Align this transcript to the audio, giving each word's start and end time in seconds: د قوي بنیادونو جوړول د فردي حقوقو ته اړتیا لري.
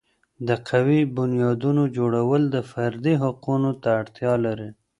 د 0.47 0.49
قوي 0.69 1.01
بنیادونو 1.17 1.83
جوړول 1.97 2.43
د 2.55 2.57
فردي 2.71 3.13
حقوقو 3.23 3.71
ته 3.83 3.89
اړتیا 4.01 4.33
لري. 4.45 4.69